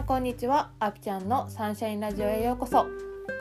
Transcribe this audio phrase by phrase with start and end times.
[0.00, 0.70] んこんにちは。
[0.78, 2.86] アピちゃんのサンシャインラジオへようこそ。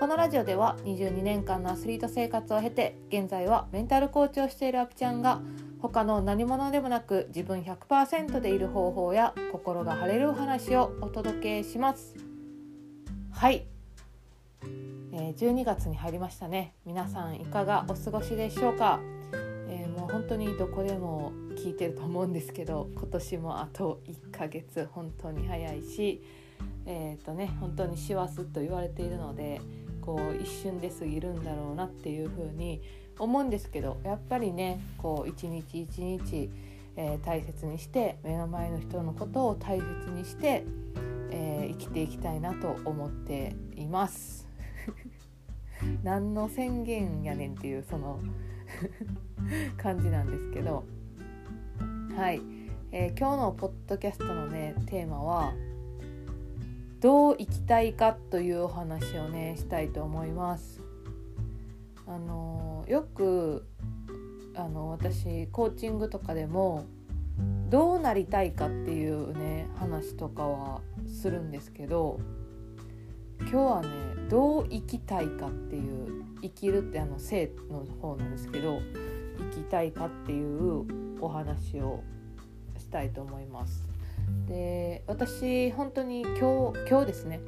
[0.00, 5.40] このラジオでは22年間のアスリート生活を経て現在はメンタルコーチをしているアピちゃんが
[5.78, 12.16] 他の何者でもなく自分100%でいる方法や心が晴れるお話をお届けします。
[13.30, 13.64] はい、
[15.12, 16.74] えー、12月に入りましたね。
[16.84, 18.98] 皆さんいかがお過ごしでしょうか、
[19.68, 26.20] えー、もう本当にどこでも聞いてると思うんですけど今年もあと1ヶ月本当に早いし
[26.86, 29.60] えーとね、本当に師走と言われているので
[30.00, 32.80] こう一瞬で過ぎるんだろうなっていうふうに
[33.18, 36.50] 思うんですけどやっぱりねこう一日一日、
[36.96, 40.64] えー、大切にして目の前の人のことを大切にして、
[41.30, 44.48] えー、生きていきたいなと思っています。
[46.02, 48.20] 何の宣言やねんっていうその
[49.76, 50.84] 感じなんですけど
[52.16, 52.40] はい、
[52.90, 55.52] えー、今日のポッドキャストのねテーマは
[57.00, 60.82] どう生きたいかというお話をねしたいと思います。
[62.06, 63.66] あのよく
[64.56, 66.86] あの私コーチングとかでも
[67.68, 72.18] どうなりたいかっていうね話とかはするんですけど
[73.42, 73.88] 今日はね
[74.28, 78.80] どう生きたいかっていう生きるってあの生の方なんですけど
[79.52, 80.86] 生きたいかっていう
[81.20, 82.02] お話を
[82.78, 83.88] したいと思います。
[84.46, 84.77] で
[85.08, 87.40] 私本当に今日今日ですね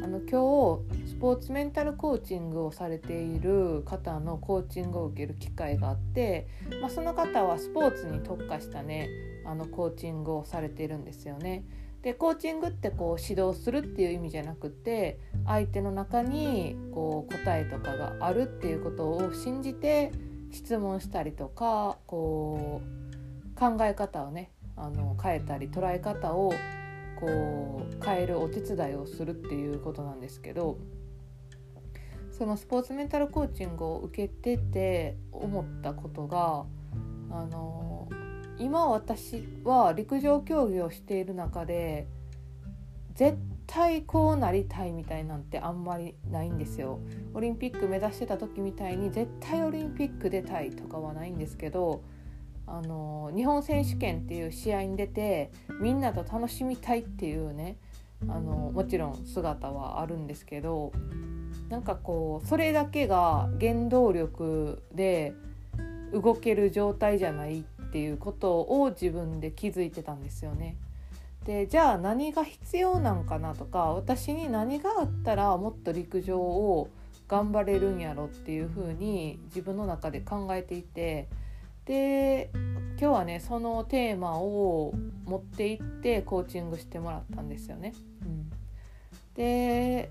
[0.00, 6.46] あの今日スポーツメンタルコーチングをされている方のコーチングを受ける機会があって、
[6.80, 9.08] まあ、その方はスポーツに特化したね
[9.44, 11.64] あのコーチングをされているんですよね。
[12.02, 20.12] でコーチングってこう指導するっていう意味じゃなくて相手の中にこう答えとかがあるっていうことを信じて
[20.50, 26.52] 質問したりとかこう考え方をねあの変えたり捉え方を
[27.22, 30.76] こう変えるお手伝いをするっていうことなんですけど
[32.36, 36.64] そのスポーツメンタルコーチングを受けてて思ったことが
[37.30, 38.08] あの
[38.58, 42.08] 今私は陸上競技をしている中で
[43.14, 43.38] 絶
[43.68, 46.98] 対こうなりたいみたいなんてあんまりないんですよ。
[47.34, 52.02] オリンピック目指してた時みたいに絶対オリンピック出たいとかはないんですけど
[52.66, 55.50] あの日本選手権っていう試合に出て
[55.80, 57.76] みんなと楽しみたいっていうね
[58.28, 60.92] あのもちろん姿はあるんですけど
[61.68, 65.34] なんかこうそれだけが原動力で
[66.12, 70.76] 動ける状態じゃないっていうことを自分で気づいてたんですよね。
[71.44, 76.88] でじゃあ何が必要なんかなとか私に何があったらもっと陸上を
[77.26, 81.28] 頑張れるんやろっていうふうに自分の中で考えていて
[81.84, 82.50] で
[83.00, 84.94] 今日はねそのテーマを
[85.24, 87.94] 持っていってコーチングしてもらったんですよね。
[88.22, 88.50] うん、
[89.34, 90.10] で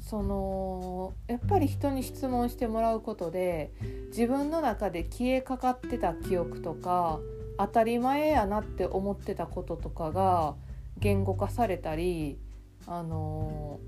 [0.00, 3.72] そのやっぱり人に質問してもらうことで
[4.08, 7.20] 自分の中で消えかかってた記憶とか
[7.58, 10.54] 当たり前やなって思ってたこととかが
[10.98, 12.38] 言語化されたり
[12.86, 13.78] あの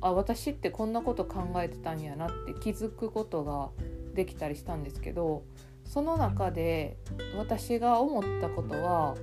[0.00, 3.70] あ私ってこんなこと考えてたんやなって気づくことが
[4.14, 5.42] できたりしたんですけど
[5.86, 6.96] その中で
[7.36, 9.14] 私が思ったことは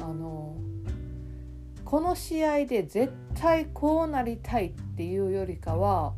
[0.00, 0.56] あの
[1.84, 6.12] この試合で絶対こうなりたいっていうよりかは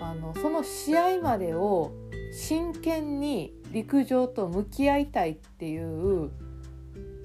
[0.00, 1.92] あのその試合までを
[2.32, 6.30] 真剣に陸上と向き合いたいっていう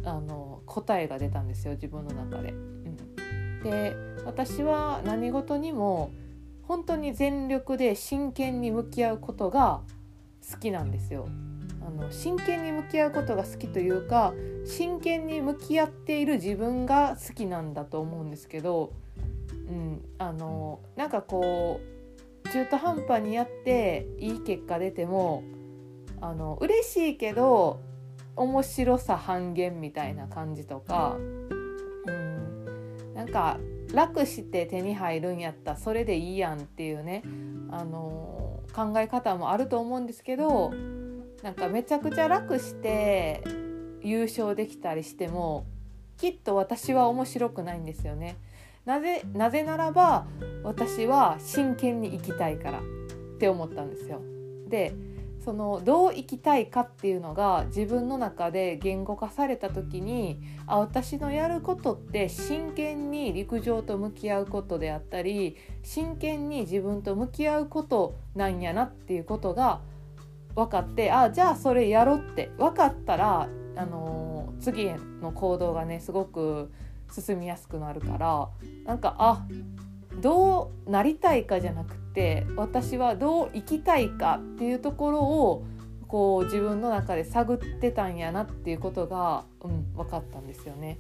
[0.03, 2.51] あの答えが出たんですよ自分の中で。
[2.51, 6.11] うん、で私は何事にも
[6.63, 9.81] 本当に全力で真剣に向き合うことが
[10.51, 11.27] 好きなんですよ。
[11.89, 14.33] あの真剣に向き合うことが好きというか
[14.63, 18.93] 真剣に向き合っている自分が好きなんだと思うんですけど、
[19.67, 21.81] うん、あのなんかこ
[22.45, 25.43] う中途半端にやっていい結果出ても
[26.21, 27.79] あの嬉しいけど
[28.35, 33.57] 面白さ半減みたいな感じとか、うん、なんか
[33.93, 37.23] 楽して手に入るんやったそれでいいやんっていうね
[37.71, 40.71] あの考え方もあると思うんですけど
[41.43, 43.43] なんかめちゃくちゃ楽して
[44.01, 45.65] 優勝できたりしても
[46.17, 48.37] きっと私は面白くないんですよね。
[48.85, 50.25] なぜなぜならば
[50.63, 52.81] 私は真剣に生きたいからっ
[53.39, 54.21] て思ったんですよ。
[54.67, 54.93] で
[55.43, 69.79] そのどう生きたいかっていうのが自分の中で言語化された時にあ私のやることって真剣に陸上と向き合うことであったり真剣に自分と向き合うことなんやなっていうことが
[70.55, 74.91] 分かってあじゃあそれやろって分かったら、あのー、次
[75.21, 76.71] の行動がねすごく
[77.11, 78.49] 進みやすくなるから
[78.85, 79.45] なんかあ
[80.21, 85.65] どうなりたいかじゃなくて私はどう生きたいかっていうところを
[86.07, 90.97] こう自分の中で探ってたんやなっていうことが、うん、分かったんですよね。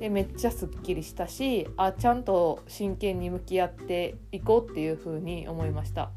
[0.00, 6.10] でめっちゃすっきりしたしあちゃんと真剣に向き合っていこうっていうふうに思いました。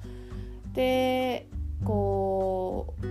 [0.74, 1.47] で
[1.83, 3.06] こう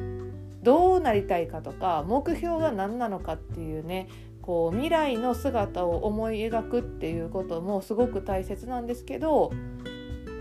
[0.62, 4.08] どうなりたいかとか目標が何なのかっていうね
[4.42, 9.52] こう未来の姿を思い描くっていうこともすごく大切なんですけど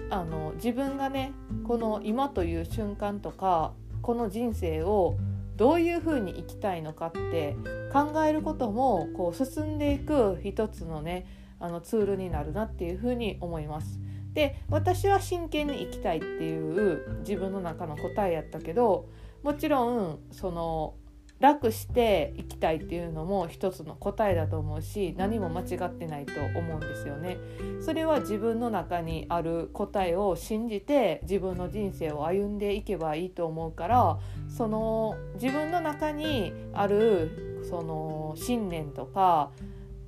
[0.10, 1.32] あの自分がね
[1.68, 5.18] この今という瞬間とかこの人生を
[5.56, 7.56] どういうふうに生きたいのかって
[7.92, 11.28] 考えることもこう進んでいく一つのね
[11.60, 14.00] あのツールになるなっていうふうに思います。
[14.40, 19.10] で私は真剣に生きたいっていう自分の中の答えやったけど
[19.44, 20.94] もちろんその
[21.42, 27.38] 楽していきたいっていうのも一つの答えだと思うし何も間違ってないと思うんですよね。
[27.82, 39.52] それは自分の中にある答えを信じて自分の人生を歩んでいけばいいと思うからその自分の中にあるその信念とか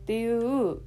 [0.04, 0.80] っていう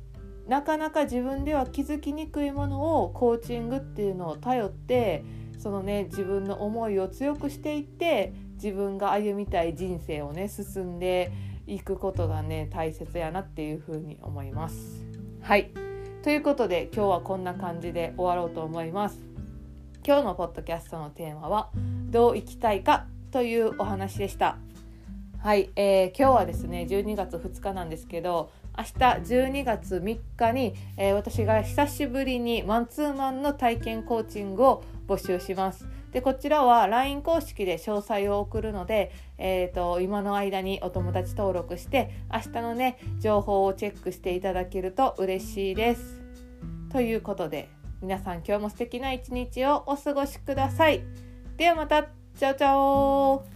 [0.48, 5.24] なかなか自分では気づきにくいものをコーチングっていうのを頼って
[5.58, 11.32] そのね自分の思いを強くしていって自分が歩みたい人生をね進んで
[11.66, 15.06] いくことがね大切やなっていうふうに思います。
[15.40, 15.70] はい
[16.22, 19.20] ということで今日はこんな感じで終わろうと思います。
[20.06, 21.70] 今日のポッドキャストのテーマは
[22.10, 24.58] 「どう生きたいか?」というお話でした。
[25.38, 35.86] はい、えー、今日はですね12月2日なんですけど明日12月3日に、えー、私が久しぶりにマンツーマンの体験コーチングを募集します。
[36.12, 46.22] でこちらは LINE 公式で詳細を送るので、えーと、今の間にお友達登録して明日のね情報をチェックしていただけると嬉しいです。
[46.90, 47.68] ということで
[48.00, 51.02] 皆さん今日も素敵な一日をお過ごしください。
[51.56, 53.53] ではまたチャオチャオ